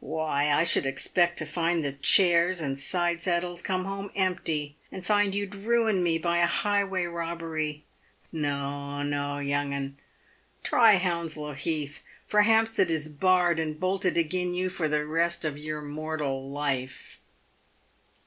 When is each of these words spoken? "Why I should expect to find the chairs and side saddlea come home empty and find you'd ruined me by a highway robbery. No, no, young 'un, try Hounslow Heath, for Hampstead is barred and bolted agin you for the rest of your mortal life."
"Why 0.00 0.50
I 0.50 0.64
should 0.64 0.86
expect 0.86 1.38
to 1.38 1.44
find 1.44 1.84
the 1.84 1.92
chairs 1.92 2.62
and 2.62 2.78
side 2.80 3.18
saddlea 3.20 3.62
come 3.62 3.84
home 3.84 4.10
empty 4.16 4.74
and 4.90 5.04
find 5.04 5.34
you'd 5.34 5.54
ruined 5.54 6.02
me 6.02 6.16
by 6.16 6.38
a 6.38 6.46
highway 6.46 7.04
robbery. 7.04 7.84
No, 8.32 9.02
no, 9.02 9.38
young 9.38 9.74
'un, 9.74 9.98
try 10.62 10.94
Hounslow 10.96 11.52
Heath, 11.52 12.02
for 12.26 12.40
Hampstead 12.40 12.90
is 12.90 13.10
barred 13.10 13.60
and 13.60 13.78
bolted 13.78 14.16
agin 14.16 14.54
you 14.54 14.70
for 14.70 14.88
the 14.88 15.04
rest 15.04 15.44
of 15.44 15.58
your 15.58 15.82
mortal 15.82 16.50
life." 16.50 17.20